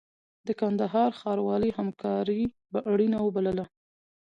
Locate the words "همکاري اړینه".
1.79-3.17